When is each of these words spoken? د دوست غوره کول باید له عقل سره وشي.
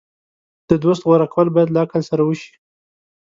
د 0.69 0.71
دوست 0.83 1.01
غوره 1.07 1.27
کول 1.33 1.47
باید 1.55 1.69
له 1.71 1.79
عقل 1.83 2.01
سره 2.09 2.21
وشي. 2.27 2.53